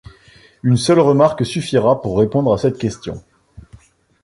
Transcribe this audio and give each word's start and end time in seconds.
Une 0.63 0.77
seule 0.77 0.99
remarque 0.99 1.45
suffira 1.45 2.01
pour 2.01 2.17
répondre 2.17 2.51
à 2.53 2.57
cette 2.57 2.79
question. 2.79 3.21